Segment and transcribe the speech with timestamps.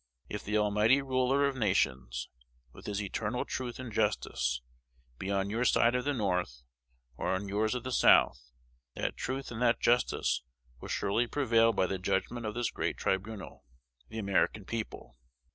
[0.27, 2.27] If the Almighty Ruler of nations,
[2.73, 4.63] with his eternal truth and justice,
[5.19, 6.63] be on your side of the North,
[7.17, 8.41] or on yours of the South,
[8.95, 10.41] that truth and that justice
[10.79, 13.63] will surely prevail by the judgment of this great tribunal,
[14.09, 15.19] the American people.